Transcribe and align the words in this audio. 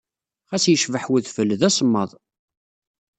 Xas 0.49 0.65
yecbeḥ 0.67 1.03
wedfel, 1.11 1.49
d 1.59 1.61
asemmaḍ. 1.67 2.11